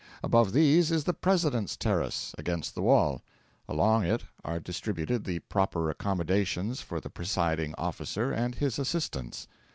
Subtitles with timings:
[0.23, 3.21] Above these is the President's terrace, against the wall.
[3.69, 9.47] Along it are distributed the proper accommodations for the presiding officer and his assistants.